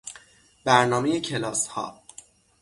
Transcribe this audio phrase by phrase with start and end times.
[0.63, 2.01] برنامهی کلاسها